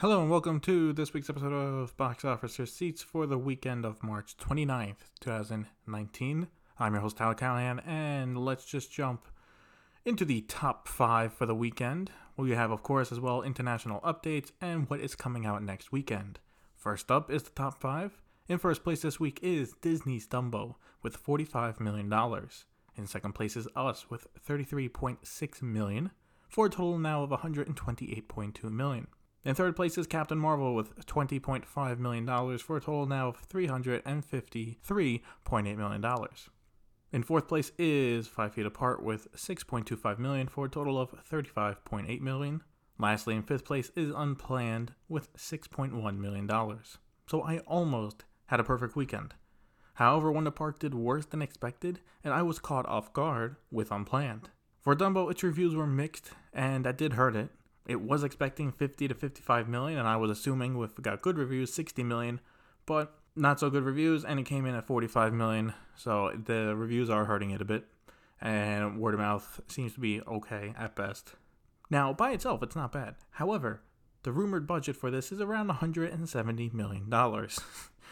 [0.00, 4.02] Hello and welcome to this week's episode of Box Office Receipts for the weekend of
[4.02, 6.48] March 29th, 2019.
[6.78, 9.24] I'm your host, Tyler Callahan, and let's just jump
[10.04, 12.10] into the top five for the weekend.
[12.36, 16.40] We have, of course, as well international updates and what is coming out next weekend.
[16.74, 18.20] First up is the top five.
[18.48, 22.12] In first place this week is Disney's Dumbo with $45 million.
[22.98, 26.10] In second place is Us with 33.6 million,
[26.50, 29.06] for a total now of $128.2 million.
[29.46, 32.26] In third place is Captain Marvel with $20.5 million
[32.58, 36.04] for a total now of $353.8 million.
[37.12, 42.20] In fourth place is Five Feet Apart with 6.25 million for a total of 35.8
[42.20, 42.64] million.
[42.98, 46.50] Lastly, in fifth place is Unplanned with $6.1 million.
[47.28, 49.34] So I almost had a perfect weekend.
[49.94, 54.50] However, Wonder Park did worse than expected, and I was caught off guard with Unplanned.
[54.80, 57.50] For Dumbo, its reviews were mixed, and that did hurt it.
[57.86, 61.72] It was expecting 50 to 55 million, and I was assuming with got good reviews,
[61.72, 62.40] 60 million,
[62.84, 65.72] but not so good reviews, and it came in at 45 million.
[65.94, 67.84] So the reviews are hurting it a bit,
[68.40, 71.34] and word of mouth seems to be okay at best.
[71.88, 73.14] Now, by itself, it's not bad.
[73.32, 73.82] However,
[74.24, 77.60] the rumored budget for this is around 170 million dollars,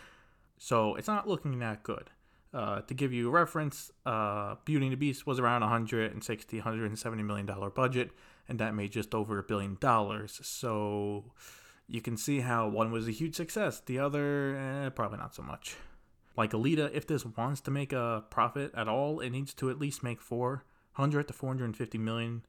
[0.58, 2.10] so it's not looking that good.
[2.52, 7.22] Uh, to give you a reference, uh, Beauty and the Beast was around 160, 170
[7.22, 8.10] million dollar budget,
[8.48, 10.40] and that made just over a billion dollars.
[10.42, 11.32] So
[11.86, 15.42] you can see how one was a huge success, the other eh, probably not so
[15.42, 15.76] much.
[16.36, 19.78] Like Alita, if this wants to make a profit at all, it needs to at
[19.78, 22.46] least make 400 to 450 million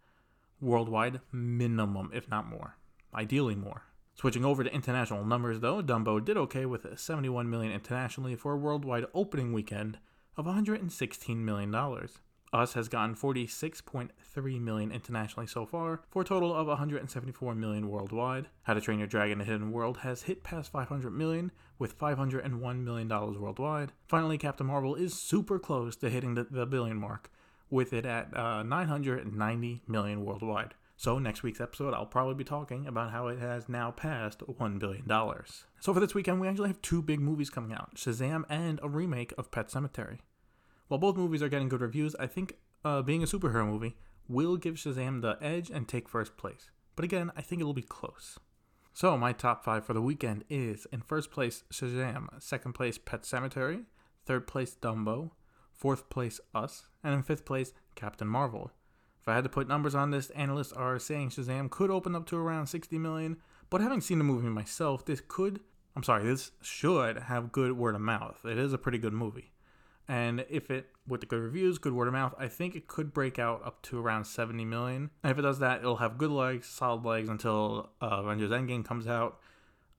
[0.61, 2.75] worldwide minimum, if not more.
[3.13, 3.83] Ideally more.
[4.19, 8.57] Switching over to international numbers though, Dumbo did okay with 71 million internationally for a
[8.57, 9.97] worldwide opening weekend
[10.35, 12.19] of 116 million dollars.
[12.51, 18.49] Us has gotten 46.3 million internationally so far, for a total of 174 million worldwide.
[18.63, 22.83] How to Train Your Dragon The Hidden World has hit past 500 million, with 501
[22.83, 23.93] million dollars worldwide.
[24.05, 27.31] Finally, Captain Marvel is super close to hitting the, the billion mark,
[27.69, 30.73] with it at uh, 990 million worldwide.
[30.99, 34.79] So, next week's episode, I'll probably be talking about how it has now passed $1
[34.79, 35.07] billion.
[35.79, 38.89] So, for this weekend, we actually have two big movies coming out Shazam and a
[38.89, 40.17] remake of Pet Sematary.
[40.89, 43.95] While both movies are getting good reviews, I think uh, being a superhero movie
[44.27, 46.69] will give Shazam the edge and take first place.
[46.97, 48.37] But again, I think it'll be close.
[48.93, 53.21] So, my top five for the weekend is in first place, Shazam, second place, Pet
[53.21, 53.85] Sematary,
[54.25, 55.31] third place, Dumbo,
[55.71, 58.73] fourth place, Us, and in fifth place, Captain Marvel.
[59.21, 62.25] If I had to put numbers on this, analysts are saying Shazam could open up
[62.27, 63.37] to around 60 million,
[63.69, 65.59] but having seen the movie myself, this could,
[65.95, 68.39] I'm sorry, this should have good word of mouth.
[68.45, 69.51] It is a pretty good movie.
[70.09, 73.13] And if it, with the good reviews, good word of mouth, I think it could
[73.13, 75.11] break out up to around 70 million.
[75.23, 78.83] And if it does that, it'll have good legs, solid legs until uh, Avengers Endgame
[78.83, 79.39] comes out.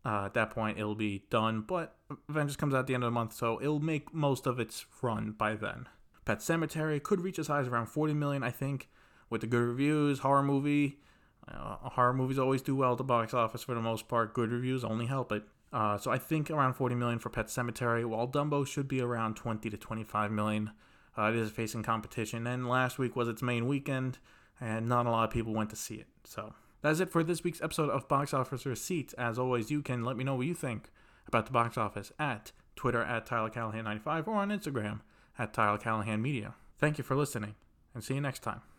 [0.04, 1.60] Uh, at that point, it'll be done.
[1.60, 1.94] But
[2.28, 4.84] Avengers comes out at the end of the month, so it'll make most of its
[5.00, 5.86] run by then.
[6.24, 8.88] Pet Sematary could reach a size around 40 million, I think,
[9.30, 10.18] with the good reviews.
[10.18, 10.98] Horror movie,
[11.48, 14.34] uh, horror movies always do well at the box office for the most part.
[14.34, 15.44] Good reviews only help it.
[15.72, 19.36] Uh, so I think around 40 million for Pet Sematary, while Dumbo should be around
[19.36, 20.72] 20 to 25 million.
[21.16, 24.18] Uh, it is facing competition, and last week was its main weekend,
[24.60, 26.06] and not a lot of people went to see it.
[26.24, 29.12] So that's it for this week's episode of Box Office Receipts.
[29.14, 30.90] As always, you can let me know what you think
[31.26, 35.00] about the box office at Twitter at Tyler Callahan95 or on Instagram
[35.38, 36.54] at Tyler Callahan Media.
[36.78, 37.54] Thank you for listening,
[37.94, 38.62] and see you next time.